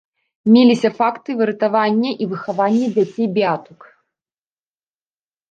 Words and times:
Меліся 0.53 0.89
факты 1.01 1.35
выратавання 1.41 2.11
і 2.25 2.29
выхавання 2.33 2.87
дзяцей-беатук. 2.97 3.87